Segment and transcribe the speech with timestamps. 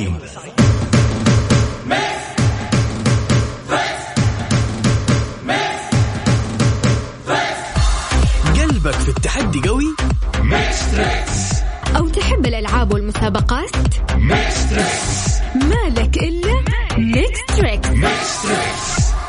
[0.00, 0.52] سعيد
[8.60, 9.86] قلبك في التحدي قوي
[11.96, 13.70] أو تحب الألعاب والمسابقات
[15.54, 16.64] مالك إلا
[16.98, 17.88] ميكس تريكس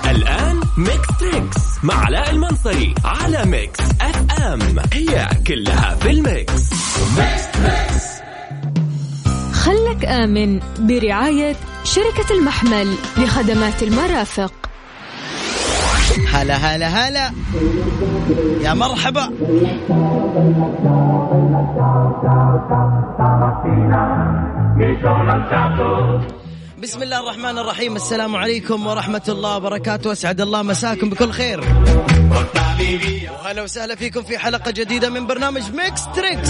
[0.09, 6.61] الآن ميكس تريكس مع علاء المنصري على ميكس أف أم هي كلها في الميكس
[7.17, 7.90] ميكس تريكس
[9.71, 14.53] خلك آمن برعاية شركة المحمل لخدمات المرافق
[16.31, 17.31] هلا هلا هلا
[18.63, 19.25] يا مرحبا
[26.81, 31.63] بسم الله الرحمن الرحيم السلام عليكم ورحمة الله وبركاته أسعد الله مساكم بكل خير
[33.31, 36.49] وهلا وسهلا فيكم في حلقة جديدة من برنامج ميكس تريكس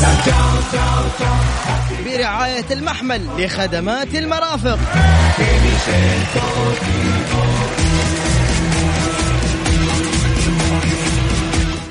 [2.05, 4.79] برعاية المحمل لخدمات المرافق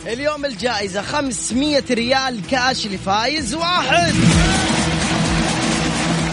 [0.06, 4.12] اليوم الجائزة 500 ريال كاش لفايز واحد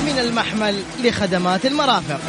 [0.05, 2.19] من المحمل لخدمات المرافق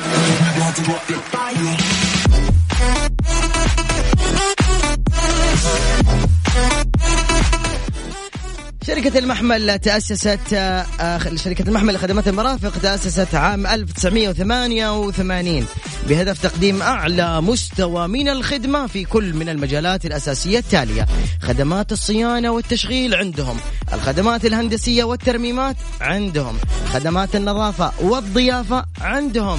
[8.88, 15.66] شركة المحمل تأسست آه، آه، شركة المحمل لخدمات المرافق تأسست عام 1988
[16.08, 21.06] بهدف تقديم أعلى مستوى من الخدمة في كل من المجالات الأساسية التالية
[21.42, 23.56] خدمات الصيانة والتشغيل عندهم
[23.92, 26.56] الخدمات الهندسية والترميمات عندهم
[26.92, 29.58] خدمات النظافة والضيافة عندهم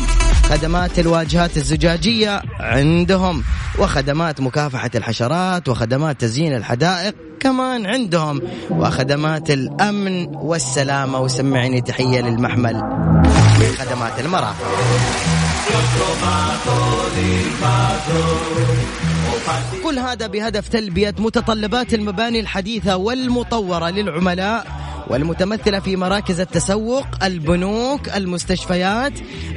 [0.50, 3.44] خدمات الواجهات الزجاجية عندهم
[3.80, 12.76] وخدمات مكافحة الحشرات وخدمات تزيين الحدائق كمان عندهم وخدمات الأمن والسلامة وسمعني تحية للمحمل
[13.78, 14.54] خدمات المرأة
[19.84, 29.14] كل هذا بهدف تلبية متطلبات المباني الحديثة والمطورة للعملاء والمتمثلة في مراكز التسوق البنوك المستشفيات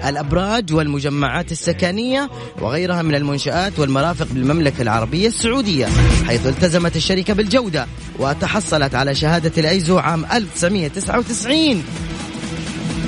[0.08, 2.30] الأبراج والمجمعات السكنية
[2.60, 5.88] وغيرها من المنشآت والمرافق بالمملكة العربية السعودية
[6.26, 7.86] حيث التزمت الشركة بالجودة
[8.18, 11.84] وتحصلت على شهادة الأيزو عام 1999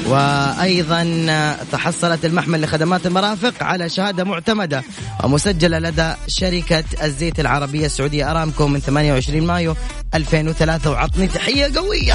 [0.08, 1.26] وأيضا
[1.72, 4.82] تحصلت المحمل لخدمات المرافق على شهادة معتمدة
[5.24, 9.74] ومسجلة لدى شركة الزيت العربية السعودية أرامكو من 28 مايو
[10.14, 12.14] 2003 وعطني تحية قوية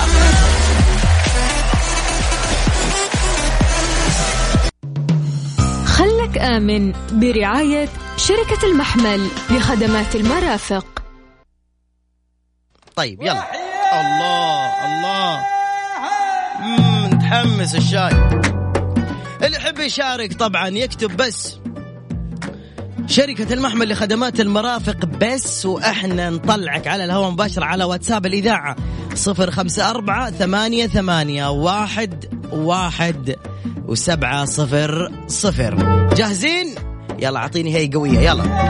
[5.86, 10.86] خلك آمن برعاية شركة المحمل لخدمات المرافق
[12.96, 13.48] طيب يلا
[14.02, 15.46] الله الله
[17.30, 18.30] متحمس الشاي
[19.44, 21.56] اللي يحب يشارك طبعا يكتب بس
[23.08, 28.76] شركة المحمل لخدمات المرافق بس وإحنا نطلعك على الهواء مباشرة على واتساب الإذاعة
[29.16, 33.36] صفر خمسة أربعة ثمانية ثمانية واحد واحد
[33.88, 35.76] وسبعة صفر صفر
[36.14, 36.76] جاهزين؟
[37.20, 38.70] يلا أعطيني هي قوية يلا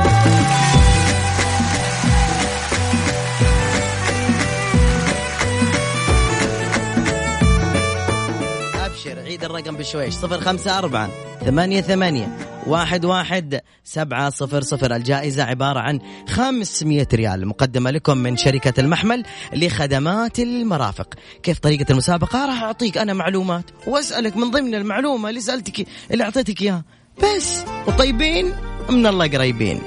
[9.40, 11.10] أكيد الرقم بشويش صفر خمسة أربعة
[11.46, 18.38] ثمانية ثمانية واحد واحد سبعة صفر صفر الجائزة عبارة عن خمسمية ريال مقدمة لكم من
[18.38, 19.24] شركة المحمل
[19.54, 21.14] لخدمات المرافق
[21.44, 26.62] كيف طريقة المسابقة راح أعطيك أنا معلومات وأسألك من ضمن المعلومة اللي سألتك اللي أعطيتك
[26.62, 26.84] إياها
[27.24, 28.54] بس وطيبين
[28.90, 29.82] من الله قريبين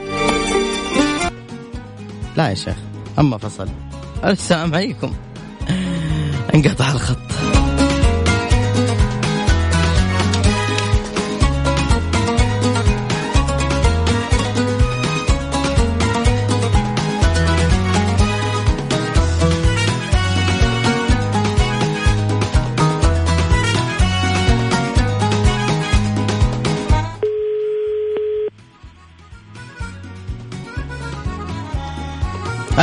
[2.37, 2.77] لا يا شيخ
[3.19, 3.69] أما فصل
[4.25, 5.15] السلام عليكم
[6.55, 7.52] انقطع الخط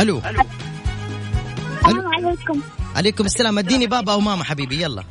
[0.00, 0.18] الو
[1.86, 2.60] السلام عليكم
[2.96, 5.04] عليكم السلام اديني بابا او ماما حبيبي يلا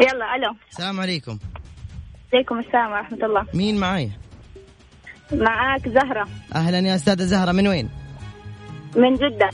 [0.00, 1.38] يلا الو السلام عليكم
[2.34, 4.10] عليكم السلام ورحمه الله مين معايا
[5.32, 7.88] معاك زهره اهلا يا استاذه زهره من وين
[8.96, 9.50] من جده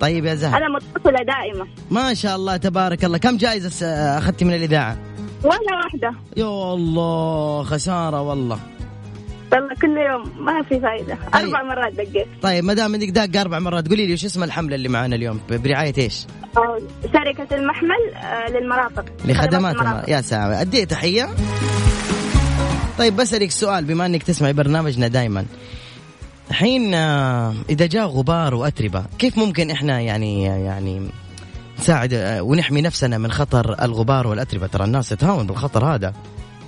[0.00, 3.86] طيب يا زهره انا متصله دائما ما شاء الله تبارك الله كم جائزه
[4.18, 4.96] اخذتي من الاذاعه
[5.44, 8.60] ولا واحده يا الله خساره والله
[9.52, 11.44] والله كل يوم ما في فايده طيب.
[11.44, 14.74] اربع مرات دقيت طيب ما دام انك داق اربع مرات قولي لي وش اسم الحمله
[14.74, 16.26] اللي معانا اليوم برعايه ايش؟
[17.12, 20.10] شركه المحمل آه، للمرافق لخدمات المرافق.
[20.10, 21.28] يا سلام اديه تحيه
[22.98, 25.44] طيب بسالك سؤال بما انك تسمعي برنامجنا دائما
[26.50, 31.10] الحين آه، اذا جاء غبار واتربه كيف ممكن احنا يعني يعني
[31.78, 36.12] نساعد آه، ونحمي نفسنا من خطر الغبار والاتربه ترى الناس تهاون بالخطر هذا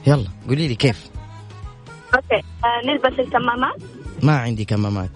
[0.07, 1.10] يلا قولي لي كيف
[2.15, 3.77] اوكي آه، نلبس الكمامات
[4.23, 5.11] ما عندي كمامات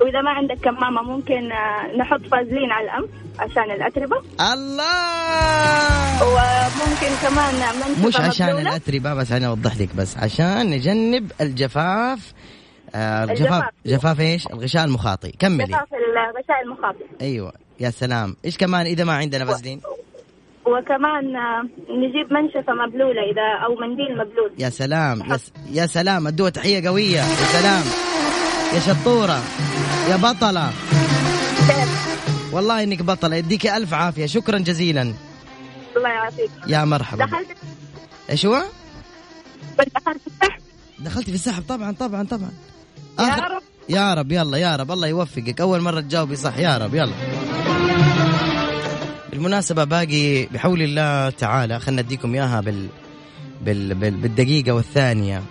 [0.00, 4.92] واذا ما عندك كمامه ممكن آه، نحط فازلين على الانف عشان الاتربه الله
[6.22, 7.54] وممكن كمان
[8.06, 8.62] مش عشان مبلولة.
[8.70, 12.32] الاتربه بس انا اوضح لك بس عشان نجنب الجفاف
[12.94, 18.86] آه، الجفاف جفاف ايش؟ الغشاء المخاطي كملي جفاف الغشاء المخاطي ايوه يا سلام ايش كمان
[18.86, 19.80] اذا ما عندنا فازلين؟
[20.72, 21.24] وكمان
[21.90, 25.22] نجيب منشفة مبلولة إذا أو منديل مبلول يا سلام
[25.72, 27.82] يا, سلام الدوا تحية قوية يا سلام
[28.74, 29.40] يا شطورة
[30.10, 30.70] يا بطلة
[32.52, 35.12] والله إنك بطلة يديك ألف عافية شكرا جزيلا
[35.96, 37.48] الله يعافيك يا مرحبا دخلت
[38.30, 38.62] إيش هو؟
[39.78, 40.60] دخلت في السحب
[40.98, 42.50] دخلت في السحب طبعا طبعا طبعا
[43.18, 43.42] آخر...
[43.42, 46.94] يا رب يا رب يلا يا رب الله يوفقك أول مرة تجاوبي صح يا رب
[46.94, 47.14] يلا
[49.40, 52.88] بالمناسبة باقي بحول الله تعالى خلنا اديكم اياها بال...
[53.64, 53.94] بال...
[53.94, 54.10] بال...
[54.16, 55.42] بالدقيقة والثانية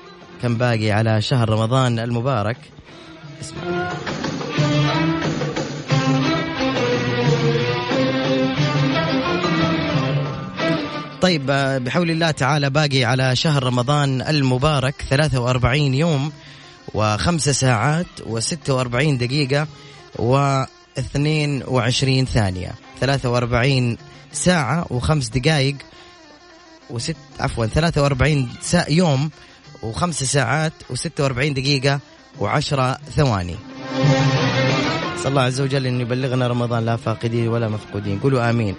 [0.42, 2.58] كم باقي على شهر رمضان المبارك
[3.42, 3.90] اسمع
[11.22, 11.46] طيب
[11.86, 16.32] بحول الله تعالى باقي على شهر رمضان المبارك 43 يوم
[16.98, 19.68] و5 ساعات و46 دقيقة
[20.22, 21.00] و22
[22.26, 22.72] ثانية
[23.04, 23.98] 43
[24.34, 25.76] ساعة وخمس دقائق
[26.90, 29.30] وست عفوا 43 سا يوم
[29.84, 32.00] وخمس ساعات و46 دقيقة
[32.42, 32.82] و10
[33.16, 33.56] ثواني
[35.18, 38.76] صلى الله عز وجل أن يبلغنا رمضان لا فاقدين ولا مفقودين قولوا آمين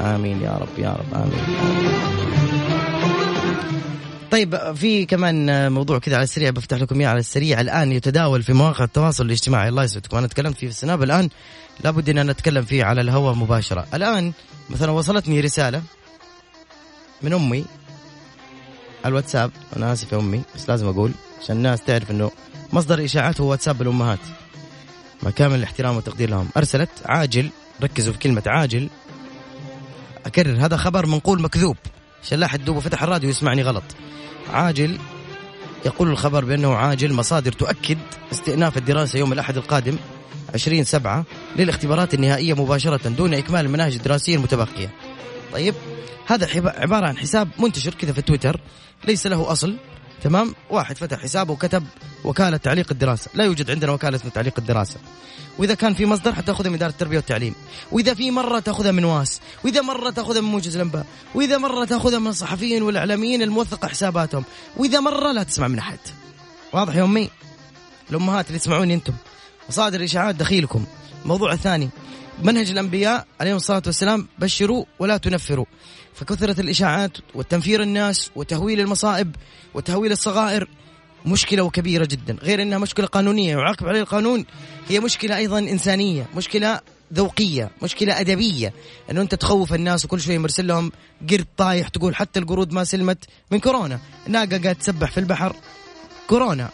[0.00, 2.45] آمين يا رب يا رب آمين, آمين.
[4.36, 8.52] طيب في كمان موضوع كذا على السريع بفتح لكم اياه على السريع الان يتداول في
[8.52, 11.28] مواقع التواصل الاجتماعي الله يسعدكم انا تكلمت فيه في السناب الان
[11.84, 14.32] لابد ان نتكلم فيه على الهواء مباشره الان
[14.70, 15.82] مثلا وصلتني رساله
[17.22, 17.64] من امي
[19.04, 21.12] على الواتساب انا اسف يا امي بس لازم اقول
[21.42, 22.30] عشان الناس تعرف انه
[22.72, 24.18] مصدر اشاعات هو واتساب الامهات
[25.22, 27.48] مع كامل الاحترام والتقدير لهم ارسلت عاجل
[27.82, 28.88] ركزوا في كلمه عاجل
[30.26, 31.76] اكرر هذا خبر منقول مكذوب
[32.22, 33.82] شلاح الدوبه فتح الراديو يسمعني غلط
[34.52, 34.98] عاجل
[35.86, 37.98] يقول الخبر بأنه عاجل مصادر تؤكد
[38.32, 39.96] استئناف الدراسة يوم الأحد القادم
[40.54, 41.24] 20 سبعة
[41.56, 44.90] للاختبارات النهائية مباشرة دون إكمال المناهج الدراسية المتبقية
[45.52, 45.74] طيب
[46.26, 46.48] هذا
[46.78, 48.60] عبارة عن حساب منتشر كذا في تويتر
[49.08, 49.76] ليس له أصل
[50.22, 51.84] تمام واحد فتح حسابه وكتب
[52.24, 54.96] وكالة تعليق الدراسة لا يوجد عندنا وكالة اسمها تعليق الدراسة
[55.58, 57.54] وإذا كان في مصدر حتاخذها من إدارة التربية والتعليم
[57.92, 62.18] وإذا في مرة تاخذها من واس وإذا مرة تاخذها من موجز الأنباء وإذا مرة تاخذها
[62.18, 64.44] من الصحفيين والإعلاميين الموثقة حساباتهم
[64.76, 65.98] وإذا مرة لا تسمع من أحد
[66.72, 67.30] واضح يا أمي
[68.10, 69.12] الأمهات اللي تسمعوني أنتم
[69.68, 70.84] مصادر الإشاعات دخيلكم
[71.24, 71.88] الموضوع الثاني
[72.44, 75.64] منهج الأنبياء عليهم الصلاة والسلام بشروا ولا تنفروا
[76.14, 79.36] فكثرة الإشاعات والتنفير الناس وتهويل المصائب
[79.74, 80.68] وتهويل الصغائر
[81.26, 84.46] مشكلة وكبيرة جدا غير أنها مشكلة قانونية يعاقب عليها القانون
[84.88, 86.80] هي مشكلة أيضا إنسانية مشكلة
[87.14, 88.72] ذوقية مشكلة أدبية
[89.10, 90.92] أنه أنت تخوف الناس وكل شويه مرسل لهم
[91.30, 95.56] قرد طايح تقول حتى القرود ما سلمت من كورونا ناقة قاعد تسبح في البحر
[96.28, 96.68] كورونا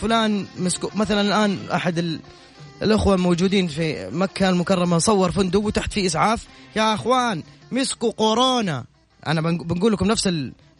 [0.00, 2.20] فلان مسكو مثلا الآن أحد
[2.82, 6.46] الأخوة الموجودين في مكة المكرمة صور فندق وتحت في إسعاف
[6.76, 8.84] يا أخوان مسكوا كورونا
[9.26, 10.28] أنا بنقول لكم نفس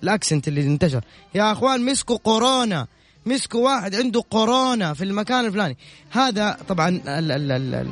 [0.02, 1.04] الأكسنت اللي انتشر
[1.34, 2.86] يا أخوان مسكوا كورونا
[3.26, 5.76] مسكوا واحد عنده كورونا في المكان الفلاني
[6.10, 7.88] هذا طبعا ال ال ال ال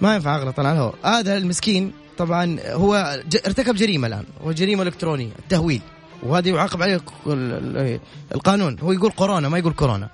[0.00, 2.94] ما ينفع اغلط انا على الهواء هذا المسكين طبعا هو
[3.46, 5.80] ارتكب جريمه الان هو جريمه الكترونيه التهويل
[6.22, 7.00] وهذا يعاقب عليه
[8.34, 10.08] القانون هو يقول كورونا ما يقول كورونا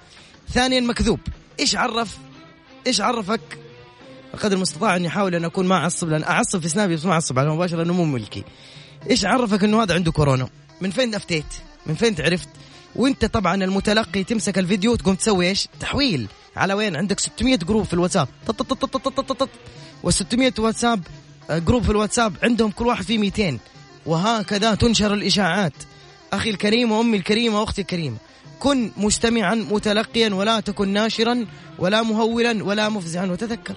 [0.50, 1.20] ثانيا مكذوب
[1.60, 2.18] ايش عرف
[2.86, 3.40] ايش عرفك
[4.42, 7.38] قدر المستطاع اني احاول ان اكون ما اعصب لان اعصب في سنابي بس ما اعصب
[7.38, 8.44] على مباشر لانه مو ملكي
[9.10, 10.48] ايش عرفك انه هذا عنده كورونا
[10.80, 11.44] من فين افتيت
[11.86, 12.48] من فين تعرفت
[12.96, 17.94] وانت طبعا المتلقي تمسك الفيديو تقوم تسوي ايش تحويل على وين عندك 600 جروب في
[17.94, 18.28] الواتساب
[20.06, 21.00] و600 واتساب
[21.50, 23.58] آه، جروب في الواتساب عندهم كل واحد فيه 200
[24.06, 25.72] وهكذا تنشر الاشاعات
[26.32, 28.16] اخي الكريم وامي الكريمه واختي الكريمه
[28.60, 31.46] كن مستمعا متلقيا ولا تكن ناشرا
[31.78, 33.74] ولا مهولا ولا مفزعا وتذكر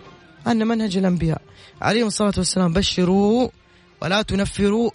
[0.48, 1.42] أن منهج الأنبياء
[1.82, 3.50] عليهم الصلاة والسلام بشروا
[4.02, 4.92] ولا تنفروا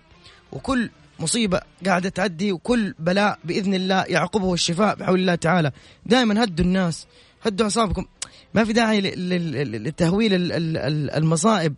[0.53, 0.91] وكل
[1.21, 5.73] مصيبة قاعدة تعدي وكل بلاء بإذن الله يعقبه الشفاء بحول الله تعالى
[6.07, 7.07] دائما هدوا الناس
[7.43, 8.07] هدوا أعصابكم
[8.55, 10.31] ما في داعي لتهويل
[11.17, 11.75] المصائب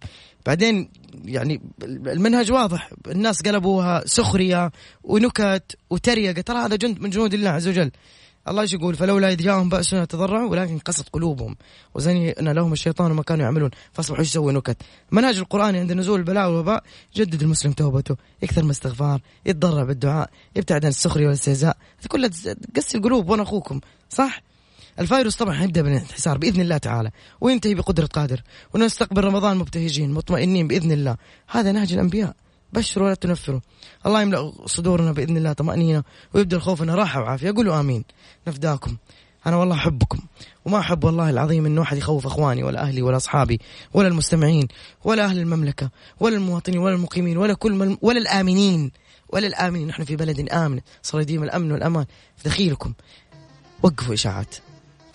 [0.47, 0.89] بعدين
[1.25, 4.73] يعني المنهج واضح الناس قلبوها سخرية
[5.05, 7.91] ونكت وتريقة ترى هذا جند من جنود الله عز وجل
[8.49, 11.57] الله ايش يقول فلولا اذ جاءهم باسنا تضرعوا ولكن قست قلوبهم
[11.95, 14.77] وزين لهم الشيطان وما كانوا يعملون فاصبحوا ايش يسوي نكت
[15.13, 16.83] منهج القران عند نزول البلاء والوباء
[17.17, 21.77] جدد المسلم توبته يكثر من استغفار يتضرع بالدعاء يبتعد عن السخريه والاستهزاء
[22.09, 22.31] كلها
[22.75, 24.43] تقسي القلوب وانا اخوكم صح
[25.01, 28.43] الفيروس طبعا حيبدا من الانحسار باذن الله تعالى وينتهي بقدره قادر
[28.75, 31.17] ونستقبل رمضان مبتهجين مطمئنين باذن الله
[31.49, 32.35] هذا نهج الانبياء
[32.73, 33.61] بشروا ولا تنفروا
[34.07, 36.03] الله يملا صدورنا باذن الله طمانينه
[36.35, 38.05] ويبدا خوفنا راحه وعافيه قولوا امين
[38.49, 38.97] نفداكم
[39.47, 40.19] انا والله احبكم
[40.65, 43.61] وما احب والله العظيم انه احد يخوف اخواني ولا اهلي ولا اصحابي
[43.95, 44.69] ولا المستمعين
[45.05, 45.91] ولا اهل المملكه
[46.21, 47.99] ولا المواطنين ولا المقيمين ولا كل مل...
[48.03, 48.91] ولا الامنين
[49.29, 52.05] ولا الامنين نحن في بلد امن صار يديم الامن والامان
[52.37, 52.93] في دخيلكم
[53.83, 54.57] وقفوا اشاعات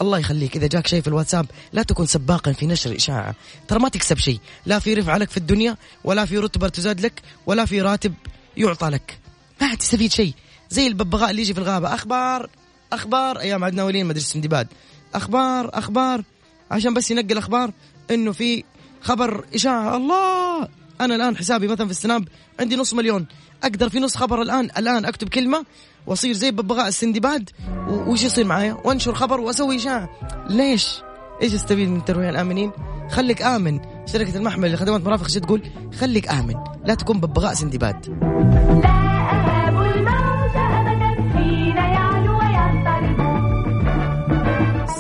[0.02, 3.36] الله يخليك إذا جاك شيء في الواتساب لا تكن سباقا في نشر إشاعة
[3.68, 7.22] ترى ما تكسب شيء لا في رفعة لك في الدنيا ولا في رتبة تزاد لك
[7.46, 8.14] ولا في راتب
[8.58, 9.18] يعطى لك
[9.62, 10.34] ما حتستفيد شيء
[10.70, 12.50] زي الببغاء اللي يجي في الغابة أخبار
[12.94, 14.68] أخبار أيام عدنا ولين مدرسة سندباد
[15.16, 16.24] أخبار أخبار
[16.72, 17.72] عشان بس ينقل أخبار
[18.12, 18.64] إنه في
[19.02, 20.68] خبر إشاعة الله
[21.02, 22.28] أنا الآن حسابي مثلا في السناب
[22.60, 23.26] عندي نص مليون
[23.64, 25.66] أقدر في نص خبر الآن الآن أكتب كلمة
[26.08, 27.50] واصير زي ببغاء السندباد
[27.88, 30.10] وايش يصير معايا وانشر خبر واسوي اشاعه
[30.50, 31.02] ليش
[31.42, 32.72] ايش استفيد من الترويع الامنين
[33.10, 35.62] خليك امن شركه المحمل لخدمات مرافق شو تقول
[36.00, 36.54] خليك امن
[36.86, 38.06] لا تكون ببغاء سندباد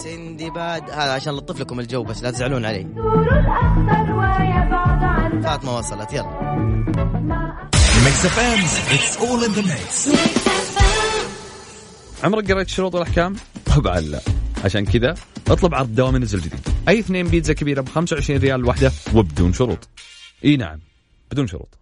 [0.03, 2.87] سندباد هذا عشان لطف لكم الجو بس لا تزعلون علي
[5.43, 6.55] فاطمه وصلت يلا
[8.05, 8.39] ميكس اف
[8.93, 10.09] اتس اول ان ذا ميكس
[12.23, 13.35] عمرك قريت الشروط والاحكام؟
[13.75, 14.19] طبعا لا
[14.65, 15.13] عشان كذا
[15.47, 19.87] اطلب عرض دوامي نزل جديد اي اثنين بيتزا كبيره ب 25 ريال الواحده وبدون شروط
[20.45, 20.79] اي نعم
[21.31, 21.77] بدون شروط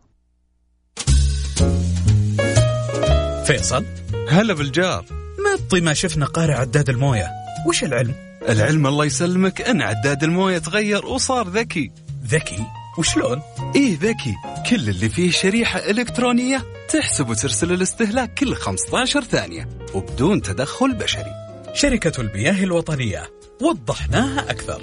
[3.45, 3.85] فيصل
[4.29, 5.05] هلا بالجار
[5.53, 7.27] مطي ما شفنا قارع عداد المويه
[7.67, 8.15] وش العلم
[8.49, 11.91] العلم الله يسلمك ان عداد المويه تغير وصار ذكي
[12.27, 12.63] ذكي
[12.97, 13.41] وشلون؟
[13.75, 14.35] إيه ذكي
[14.69, 21.31] كل اللي فيه شريحة إلكترونية تحسب وترسل الاستهلاك كل 15 ثانية وبدون تدخل بشري
[21.73, 23.31] شركة المياه الوطنية
[23.61, 24.81] وضحناها أكثر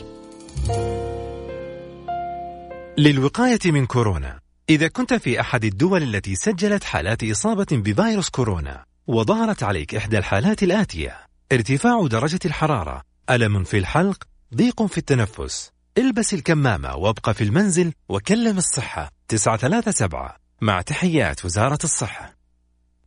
[2.99, 4.38] للوقاية من كورونا
[4.71, 10.62] إذا كنت في أحد الدول التي سجلت حالات إصابة بفيروس كورونا وظهرت عليك إحدى الحالات
[10.62, 11.17] الآتية
[11.52, 14.25] ارتفاع درجة الحرارة ألم في الحلق
[14.55, 20.28] ضيق في التنفس البس الكمامة وابقى في المنزل وكلم الصحة 937
[20.61, 22.35] مع تحيات وزارة الصحة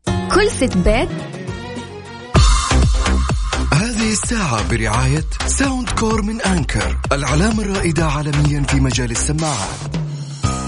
[0.06, 1.10] كل بيت
[3.74, 9.80] هذه الساعة برعاية ساوند كور من أنكر العلامة الرائدة عالميا في مجال السماعات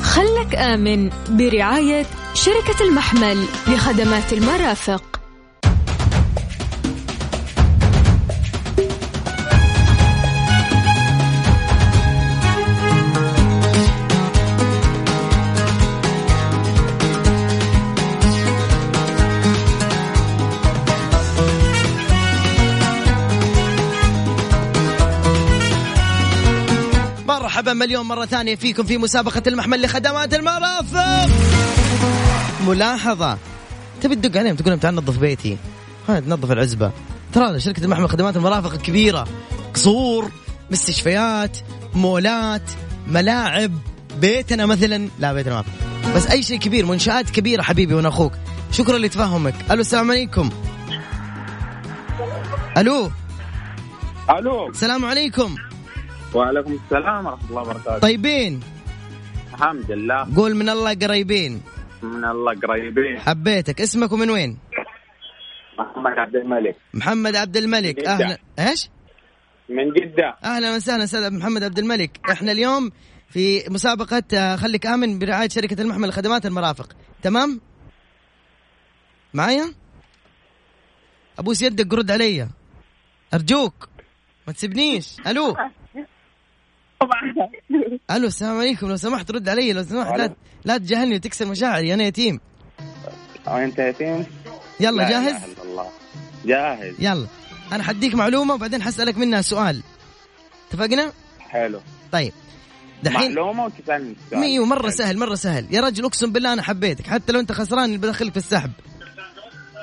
[0.03, 5.24] خلك آمن برعاية شركة المحمل لخدمات المرافق
[27.65, 31.29] مرحبا مليون مرة ثانية فيكم في مسابقة المحمل لخدمات المرافق
[32.67, 33.37] ملاحظة
[34.01, 35.57] تبي تدق عليهم تقول لهم تعال نظف بيتي
[36.09, 36.91] ها تنظف العزبة
[37.33, 39.27] ترى شركة المحمل خدمات المرافق الكبيرة
[39.73, 40.31] قصور
[40.71, 41.57] مستشفيات
[41.93, 42.69] مولات
[43.07, 43.71] ملاعب
[44.21, 45.63] بيتنا مثلا لا بيتنا ما
[46.15, 48.31] بس اي شيء كبير منشات كبيره حبيبي وانا اخوك
[48.71, 50.49] شكرا لتفهمك الو السلام عليكم
[52.77, 53.11] الو
[54.39, 55.55] الو السلام عليكم
[56.35, 58.59] وعليكم السلام ورحمه الله وبركاته طيبين
[59.53, 61.61] الحمد لله قول من الله قريبين
[62.03, 64.57] من الله قريبين حبيتك اسمك ومن وين
[65.79, 68.89] محمد عبد الملك محمد عبد الملك اهلا ايش
[69.69, 72.89] من جدة اهلا وسهلا استاذ محمد عبد الملك احنا اليوم
[73.29, 77.61] في مسابقة آه، خليك امن برعاية شركة المحمل لخدمات المرافق تمام
[79.33, 79.73] معايا
[81.39, 82.47] ابوس يدك رد علي
[83.33, 83.89] ارجوك
[84.47, 85.55] ما تسيبنيش الو
[86.99, 87.49] طبعا
[88.11, 90.35] الو السلام عليكم لو سمحت رد علي لو سمحت لا
[90.65, 92.39] لا تجاهلني وتكسر مشاعري انا يتيم
[93.47, 94.25] انت يتيم
[94.79, 95.85] يلا جاهز؟ الله
[96.45, 97.27] جاهز يلا
[97.73, 99.83] انا حديك معلومه وبعدين حسالك منها سؤال
[100.71, 101.79] اتفقنا؟ حلو
[102.11, 102.33] طيب
[103.03, 107.31] دحين معلومه وتسالني ايوه مره سهل مره سهل يا رجل اقسم بالله انا حبيتك حتى
[107.33, 108.71] لو انت خسران بدخلك في السحب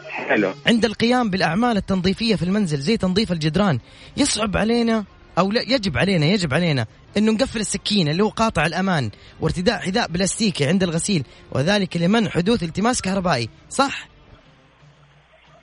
[0.08, 3.78] حلو عند القيام بالاعمال التنظيفيه في المنزل زي تنظيف الجدران
[4.16, 5.04] يصعب علينا
[5.38, 6.86] او لا يجب علينا يجب علينا
[7.16, 9.10] انه نقفل السكين اللي هو قاطع الامان
[9.40, 14.08] وارتداء حذاء بلاستيكي عند الغسيل وذلك لمنع حدوث التماس كهربائي صح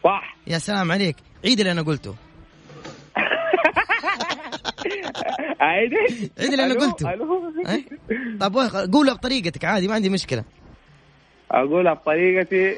[0.03, 2.15] صح يا سلام عليك عيد اللي انا قلته
[5.61, 5.93] عيد
[6.39, 7.09] عيد اللي انا قلته
[7.69, 7.83] إيه؟
[8.39, 8.55] طب
[8.93, 10.43] قولها بطريقتك عادي ما عندي مشكله
[11.51, 12.75] اقولها بطريقتي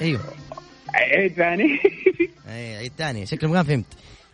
[0.00, 0.20] ايوه
[0.94, 1.78] عيد ثاني
[2.48, 3.86] اي عيد ثاني شكلك ما فهمت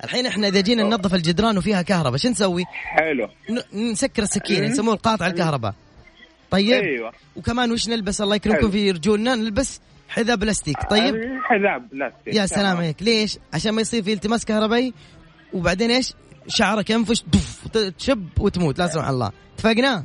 [0.05, 3.29] الحين احنا اذا جينا ننظف الجدران وفيها كهرباء شو نسوي؟ حلو
[3.73, 5.75] نسكر السكينه يسموه القاطع الكهرباء
[6.51, 11.79] طيب ايوه وكمان وش نلبس الله يكرمكم في رجولنا نلبس حذاء بلاستيك طيب آه، حذاء
[11.79, 14.95] بلاستيك يا سلام عليك ليش؟ عشان ما يصير في التماس كهربائي
[15.53, 16.15] وبعدين ايش؟
[16.49, 17.25] شعرك ينفش
[17.99, 20.05] تشب وتموت لا سمح الله اتفقنا؟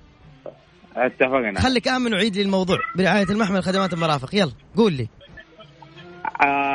[0.95, 5.07] اتفقنا خليك امن وعيد لي الموضوع برعايه المحمل خدمات المرافق يلا قول لي
[6.45, 6.72] آه،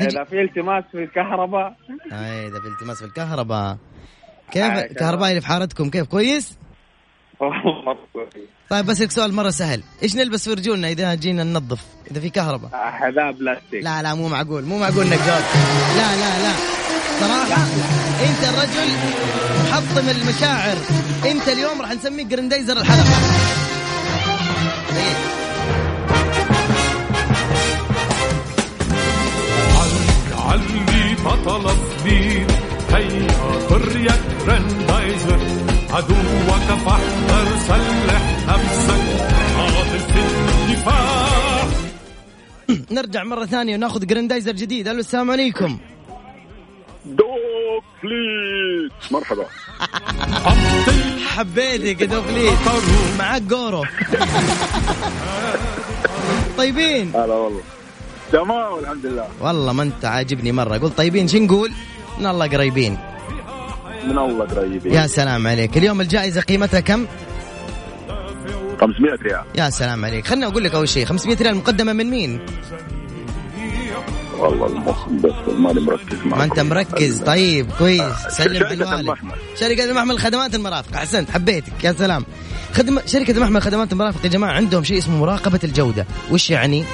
[0.00, 1.76] إيه، اذا في التماس في الكهرباء
[2.12, 3.76] اي اذا في التماس في الكهرباء
[4.52, 6.58] كيف الكهرباء اللي في حارتكم كيف كويس؟
[8.70, 12.70] طيب بسألك سؤال مرة سهل، ايش نلبس في رجولنا إذا جينا ننظف؟ إذا في كهرباء؟
[12.92, 15.54] حذاء بلاستيك لا لا مو معقول، مو معقول انك جاوبت
[15.96, 16.52] لا لا لا
[17.20, 17.62] صراحة
[18.22, 18.88] أنت الرجل
[19.70, 20.76] محطم المشاعر،
[21.30, 23.20] أنت اليوم راح نسميك جرندايزر الحلقة.
[24.88, 25.39] طيب.
[30.50, 31.66] بطل
[32.94, 34.12] هيا
[35.90, 39.22] عدوك فاحذر سلح نفسك
[39.56, 41.62] قاتل في الدفاع
[42.90, 45.78] نرجع مرة ثانية وناخذ جراندايزر جديد ألو السلام عليكم
[47.06, 49.44] دوغ فليت مرحبا
[51.26, 52.58] حبيتك دوغ فليت
[53.18, 53.84] معاك جورو
[56.58, 57.60] طيبين هلا والله
[58.32, 61.70] تمام الحمد لله والله ما انت عاجبني مره قلت طيبين شو نقول؟
[62.20, 62.98] من الله قريبين
[64.04, 67.06] من الله قريبين يا سلام عليك اليوم الجائزه قيمتها كم؟
[68.80, 72.40] 500 ريال يا سلام عليك خلنا اقول لك اول شيء 500 ريال مقدمه من مين؟
[74.38, 78.28] والله المخ بس ماني مركز ما انت مركز طيب كويس آه.
[78.28, 79.14] سلم الوالد
[79.60, 82.24] شركة المحمل خدمات المرافق احسنت حبيتك يا سلام
[82.72, 86.84] خدمة شركة المحمل خدمات المرافق يا جماعة عندهم شيء اسمه مراقبة الجودة وش يعني؟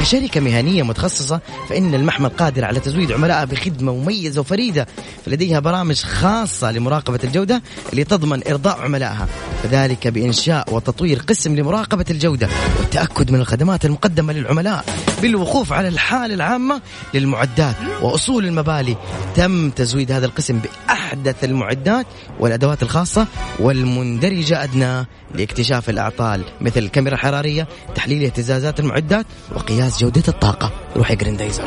[0.00, 4.86] كشركة مهنية متخصصة فإن المحمل قادر على تزويد عملائها بخدمة مميزة وفريدة
[5.26, 9.28] فلديها برامج خاصة لمراقبة الجودة اللي تضمن إرضاء عملائها
[9.64, 14.84] وذلك بإنشاء وتطوير قسم لمراقبة الجودة والتأكد من الخدمات المقدمة للعملاء
[15.22, 16.80] بالوقوف على الحالة العامة
[17.14, 18.96] للمعدات وأصول المبالي
[19.36, 22.06] تم تزويد هذا القسم بأحدث المعدات
[22.40, 23.26] والأدوات الخاصة
[23.58, 31.14] والمندرجة أدنى لاكتشاف الأعطال مثل الكاميرا الحرارية تحليل اهتزازات المعدات وقياس جهاز جودة الطاقة روحي
[31.14, 31.64] دايزر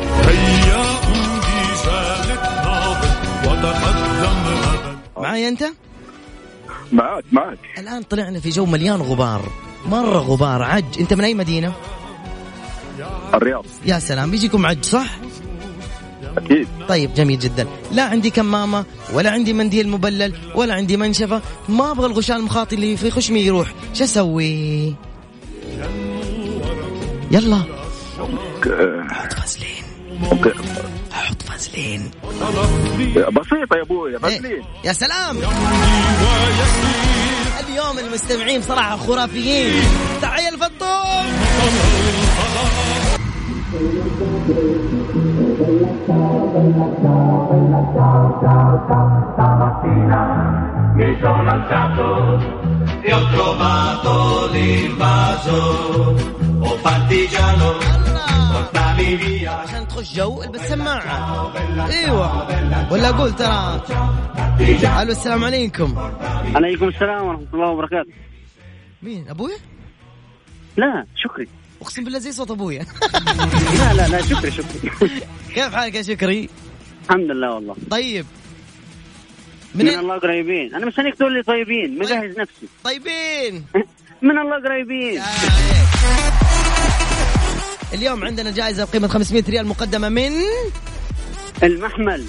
[5.16, 5.64] معي أنت؟
[6.92, 9.42] معاك معاك الآن طلعنا في جو مليان غبار
[9.86, 11.72] مرة غبار عج أنت من أي مدينة؟
[13.34, 15.06] الرياض يا سلام بيجيكم عج صح؟
[16.36, 18.84] أكيد طيب جميل جدا لا عندي كمامة
[19.14, 23.72] ولا عندي منديل مبلل ولا عندي منشفة ما أبغى الغشاء المخاطي اللي في خشمي يروح
[23.94, 24.94] شو أسوي
[27.30, 27.73] يلا
[29.10, 29.84] حط فازلين
[31.12, 32.10] حط فازلين
[33.40, 34.18] بسيطة يا ابوي إيه.
[34.18, 35.36] فازلين يا سلام
[37.70, 39.72] اليوم المستمعين صراحة خرافيين
[40.22, 41.24] تعال الفطور
[51.22, 52.06] sono alzato
[53.02, 55.60] e ho trovato l'invaso,
[56.60, 57.93] oh partigiano.
[59.48, 61.52] عشان تخش جو البس سماعة
[61.90, 63.82] ايوه ولا اقول ترى
[65.02, 65.94] الو السلام عليكم
[66.54, 68.10] عليكم السلام ورحمة الله وبركاته
[69.02, 69.52] مين ابوي؟
[70.76, 71.48] لا شكري
[71.82, 72.82] اقسم بالله زي صوت ابويا
[73.78, 74.90] لا لا لا شكري شكري
[75.54, 76.48] كيف حالك يا شكري؟
[77.10, 78.26] الحمد لله والله طيب
[79.74, 82.38] من, من الله قريبين انا مستنيك تقول لي طيبين مجهز طيب.
[82.40, 83.64] نفسي طيبين
[84.28, 85.22] من الله قريبين
[87.94, 90.32] اليوم عندنا جائزة بقيمة 500 ريال مقدمة من
[91.62, 92.24] المحمل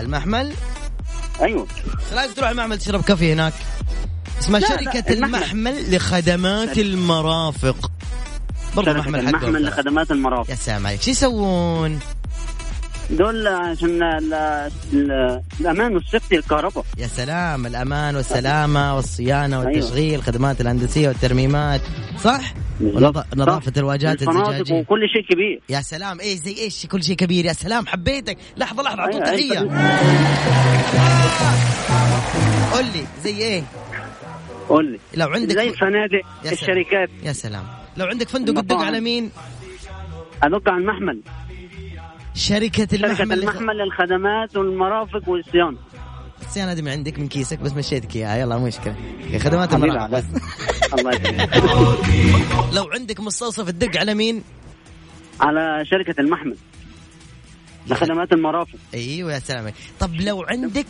[0.00, 0.52] المحمل
[1.40, 1.66] ايوه
[2.14, 3.52] لازم تروح المحمل تشرب كافي هناك
[4.40, 5.34] اسمها شركة لا المحمل.
[5.72, 7.90] المحمل لخدمات المرافق
[8.76, 12.00] برضه محمل حقهم المحمل لخدمات المرافق يا سلام عليك شو يسوون؟
[13.12, 14.02] دول عشان
[15.60, 19.68] الامان والسيفتي الكهرباء يا سلام الامان والسلامه والصيانه أيوة.
[19.72, 20.22] والتشغيل أيوة.
[20.22, 21.80] خدمات الهندسيه والترميمات
[22.24, 22.54] صح
[23.36, 27.52] نظافة الواجهات الزجاجية وكل شيء كبير يا سلام ايه زي ايش كل شيء كبير يا
[27.52, 31.08] سلام حبيتك لحظة لحظة اعطوك أيوة، أيوة، تحية
[32.74, 33.62] قول لي زي ايه؟
[34.68, 36.20] قول لي لو عندك زي الفنادق
[36.52, 37.64] الشركات يا سلام
[37.96, 39.30] لو عندك فندق تدق على مين؟
[40.42, 41.20] ادق على المحمل
[42.34, 45.76] شركة المحمل شركة المحمل للخدمات والمرافق والصيانة
[46.40, 48.94] الصيانة دي من عندك من كيسك بس مشيتك اياها يلا مو مشكلة
[49.38, 50.24] خدمات المرافق بس
[50.98, 54.42] الله لو عندك مستوصف تدق على مين؟
[55.40, 56.56] على شركة المحمل
[57.86, 60.86] لخدمات المرافق ايوه يا سلام طب لو عندك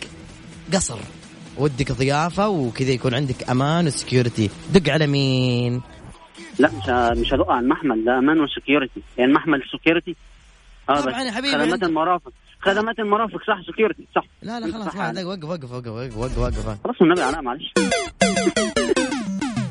[0.73, 0.99] قصر
[1.59, 5.83] ودك ضيافة وكذا يكون عندك امان وسكيورتي دق على مين؟
[6.59, 10.17] لا مش مش هدق على المحمل ده امان وسكيورتي يعني المحمل سكيورتي
[10.91, 15.45] آه، طبعا يا حبيبي خدمات المرافق خدمات المرافق صح سكيورتي صح لا لا خلاص وقف
[15.45, 17.73] وقف وقف وقف وقف وقف خلاص والنبي انا معلش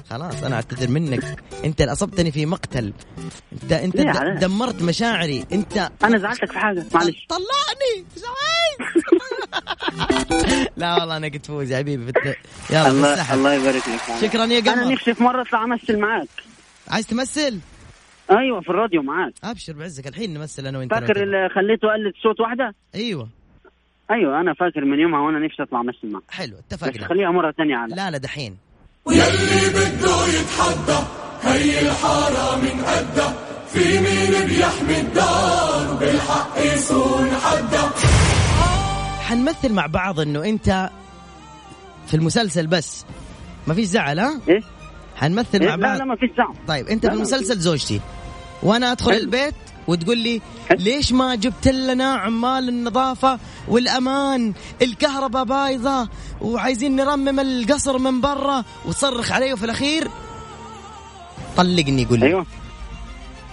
[0.10, 2.93] خلاص انا اعتذر منك انت اللي اصبتني في مقتل
[3.63, 3.97] انت انت
[4.41, 8.91] دمرت مشاعري انت انا زعلتك في حاجه معلش طلعني زعلت
[10.78, 12.17] لا والله انا قلت فوز يا حبيبي بت...
[12.69, 16.28] يلا الله, الله يبارك لك شكرا يا قمر انا نفسي في مره اطلع امثل معاك
[16.88, 17.60] عايز تمثل؟
[18.32, 22.40] ايوه في الراديو معاك ابشر بعزك الحين نمثل انا وانت فاكر اللي خليته قلد صوت
[22.42, 23.28] واحده ايوه
[24.12, 27.52] ايوه انا فاكر من يومها وانا نفسي اطلع مثل معك حلو اتفقنا بس خليها مره
[27.52, 28.58] ثانيه على لا لا دحين
[29.10, 31.08] ياللي بده يتحدى
[31.44, 33.36] هي الحارة من أدى
[33.74, 37.82] في مين بيحمي الدار بالحق يصون حدا
[39.22, 40.90] حنمثل مع بعض انه انت
[42.08, 43.06] في المسلسل بس
[43.68, 44.64] ما فيش زعل ها؟ ايه؟
[45.22, 48.02] حنمثل مع إيه، بعض لا لا ما فيش دعم طيب انت في المسلسل زوجتي
[48.64, 49.20] وانا ادخل حلو.
[49.20, 49.54] البيت
[49.88, 50.42] وتقول لي
[50.80, 56.10] ليش ما جبت لنا عمال النظافه والامان الكهرباء بايظه
[56.42, 60.08] وعايزين نرمم القصر من برا وتصرخ علي وفي الاخير
[61.58, 62.46] طلقني قول لي ايوه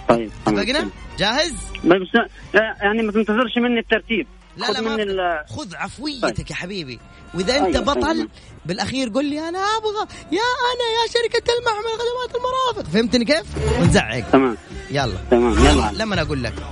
[0.09, 1.53] طيب اتفقنا؟ جاهز؟
[1.85, 2.07] بس
[2.53, 4.27] يعني ما تنتظرش مني الترتيب
[4.59, 5.43] لا خذ لا من ال...
[5.49, 6.49] خذ عفويتك طيب.
[6.49, 6.99] يا حبيبي
[7.33, 7.79] واذا انت أيوة.
[7.93, 8.29] بطل
[8.65, 13.43] بالاخير قل لي انا ابغى يا انا يا شركه المحمل خدمات المرافق فهمتني كيف؟
[13.81, 14.57] ونزعق تمام
[14.91, 16.53] يلا تمام يلا لما انا اقول لك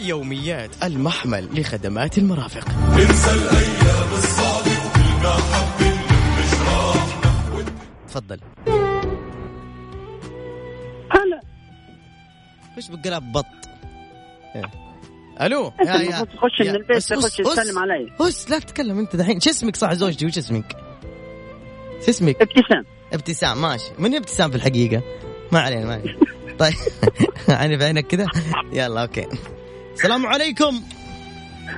[0.00, 5.98] يوميات المحمل لخدمات المرافق انسى الايام الصعبه وكلنا حابين
[8.08, 8.40] تفضل
[11.10, 11.40] هلا
[12.78, 13.46] ايش بقلب بط
[14.54, 14.62] إيه.
[15.40, 19.50] الو يا يا تخش من البيت تخش تسلم علي بس لا تتكلم انت دحين شو
[19.50, 20.76] اسمك صح زوجتي وش اسمك؟
[22.04, 25.02] شو اسمك؟ ابتسام ابتسام ماشي من ابتسام في الحقيقة؟
[25.52, 26.18] ما علينا ما علينا
[26.60, 26.72] طيب
[27.58, 28.26] عيني في عينك كذا
[28.72, 29.26] يلا اوكي
[29.94, 30.82] السلام عليكم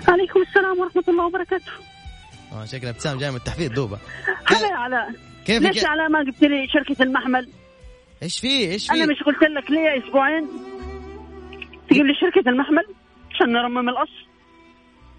[0.09, 1.73] عليكم السلام ورحمة الله وبركاته
[2.53, 3.99] اه شكلها ابتسام جاي من التحفيظ دوبة
[4.47, 5.13] هلا يا علاء
[5.47, 7.49] كيف ليش علاء ما قلت لي شركة المحمل؟
[8.23, 10.49] ايش في ايش في؟ انا مش قلت لك لي اسبوعين
[11.91, 12.85] تقول لي شركه المحمل
[13.31, 14.29] عشان نرمم القصر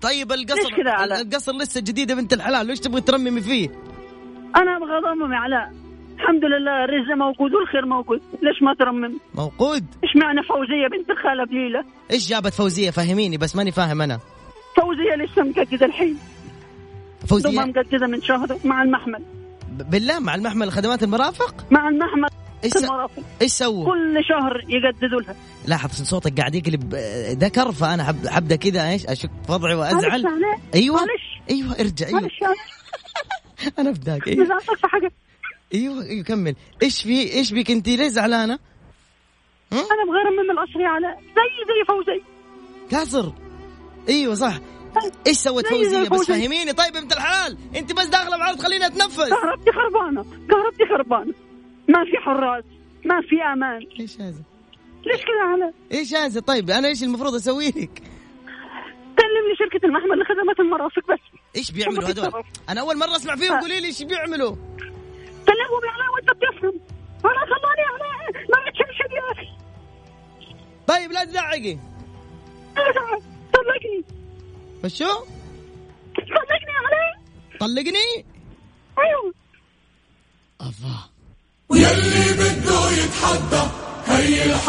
[0.01, 3.69] طيب القصر كذا على القصر لسه جديده بنت الحلال ليش تبغي ترممي فيه؟
[4.55, 4.93] انا ابغى
[5.34, 5.71] يا علاء
[6.19, 11.43] الحمد لله الرزق موجود والخير موجود ليش ما ترمم موجود ايش معنى فوزيه بنت الخاله
[11.43, 14.19] بليله ايش جابت فوزيه فهميني بس ماني فاهم انا
[14.77, 16.17] فوزيه لسه مقدده الحين
[17.29, 19.23] فوزيه مقدده من شهر مع المحمل
[19.91, 22.29] بالله مع المحمل خدمات المرافق مع المحمل
[22.63, 22.74] ايش
[23.41, 25.36] ايش سووا؟ كل شهر يجددوا لها
[25.67, 30.26] لاحظ صوتك قاعد يقلب آه، ذكر فانا حب حبدا كذا ايش اشك وضعي وازعل
[30.76, 32.30] ايوه معلش ايوه ارجع ايوه
[33.80, 35.12] انا فداك ايوه في حاجه
[35.74, 38.60] ايوه ايوه كمل ايش في ايش بك انت ليه زعلانه؟
[39.74, 40.95] انا بغير من الاصري يعني.
[41.06, 42.22] على زي زي فوزي
[42.91, 43.34] كاسر
[44.10, 44.58] ايوه صح
[45.04, 45.12] طيب.
[45.28, 49.72] ايش سوت فوزيه بس فهميني طيب بنت الحلال انت بس داخله بعرض خلينا اتنفس كهربتي
[49.72, 51.34] خربانه كهربتي خربانه
[51.89, 52.63] ما في حراس
[53.06, 54.41] ما في امان ايش هذا؟
[55.06, 58.04] ليش كذا على؟ ايش هذا؟ طيب انا ايش المفروض اسوي لك؟
[59.19, 61.19] كلمني شركة المحمل لخدمات المرافق بس
[61.56, 63.60] ايش بيعملوا هذول؟ انا اول مرة اسمع فيهم آه.
[63.60, 64.56] قولي لي ايش بيعملوا؟
[65.47, 66.73] كلمهم يا علاء وانت بتفهم
[67.25, 69.49] انا خلاني على ما اتشمشم يا اخي
[70.88, 71.78] طيب لا تزعقي
[73.54, 74.04] طلقني
[74.84, 75.10] وشو؟
[76.15, 77.23] طلقني علي
[77.60, 78.25] طلقني؟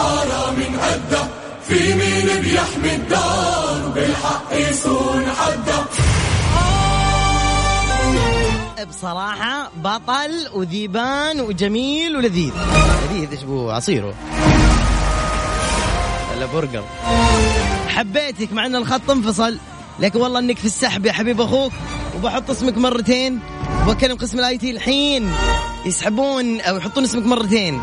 [0.01, 1.23] الحرام هده
[1.69, 5.83] في مين بيحمي الدار بالحق يصون حده
[8.89, 12.53] بصراحة بطل وذيبان وجميل ولذيذ
[13.13, 14.15] لذيذ ايش بو عصيره
[16.37, 16.85] ولا برجر
[17.89, 19.59] حبيتك مع ان الخط انفصل
[20.01, 21.73] لكن والله انك في السحب يا حبيب اخوك
[22.17, 23.41] وبحط اسمك مرتين
[23.87, 25.33] وبكلم قسم الاي تي الحين
[25.87, 27.81] يسحبون او يحطون اسمك مرتين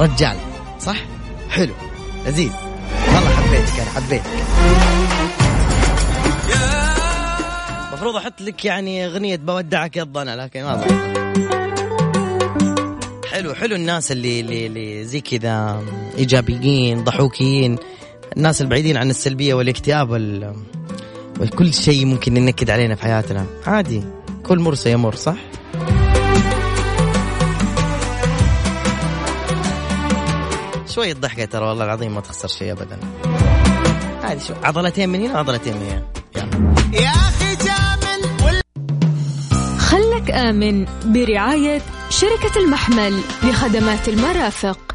[0.00, 0.36] رجال
[0.80, 0.96] صح؟
[1.50, 1.72] حلو
[2.26, 2.52] لذيذ
[3.06, 4.24] والله حبيتك انا يعني حبيتك
[7.88, 10.84] المفروض احط لك يعني اغنيه بودعك يا الضنا لكن ما
[13.32, 15.82] حلو حلو الناس اللي اللي, اللي زي كذا
[16.18, 17.76] ايجابيين ضحوكيين
[18.36, 20.54] الناس البعيدين عن السلبيه والاكتئاب وال
[21.40, 24.02] وكل شيء ممكن ينكد علينا في حياتنا عادي
[24.46, 25.36] كل مر سيمر صح؟
[30.94, 32.98] شوية ضحكة ترى والله العظيم ما تخسر شيء أبدا
[34.22, 36.02] هذه شو عضلتين من هنا عضلتين من هنا
[36.92, 38.60] يا أخي جامل وال...
[39.78, 44.91] خلك آمن برعاية شركة المحمل لخدمات المرافق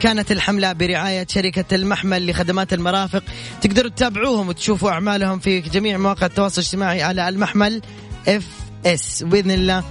[0.00, 3.22] كانت الحملة برعاية شركة المحمل لخدمات المرافق
[3.60, 7.82] تقدروا تتابعوهم وتشوفوا أعمالهم في جميع مواقع التواصل الاجتماعي على المحمل
[8.28, 8.46] اف
[8.86, 9.84] اس بإذن الله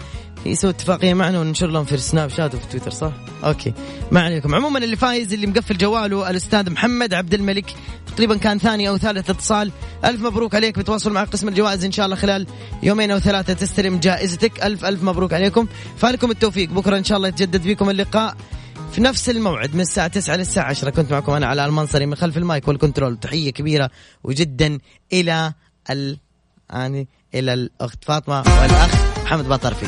[0.46, 3.12] يسوي اتفاقيه معنا وننشر لهم في السناب شات وفي تويتر صح؟
[3.44, 3.74] اوكي
[4.12, 7.76] ما عليكم، عموما اللي فايز اللي مقفل جواله الاستاذ محمد عبد الملك
[8.08, 9.72] تقريبا كان ثاني او ثالث اتصال،
[10.06, 12.48] الف مبروك عليك بتواصل مع قسم الجوائز ان شاء الله خلال
[12.84, 17.28] يومين او ثلاثه تستلم جائزتك، الف الف مبروك عليكم، فالكم التوفيق، بكره ان شاء الله
[17.30, 18.36] يتجدد بكم اللقاء
[18.92, 22.38] في نفس الموعد من الساعة 9 للساعة 10 كنت معكم أنا علاء المنصري من خلف
[22.38, 23.90] المايك والكنترول تحية كبيرة
[24.24, 24.80] وجدا
[25.14, 25.54] إلى
[25.90, 26.18] ال
[26.70, 29.86] يعني إلى الأخت فاطمة والأخ محمد بطرفي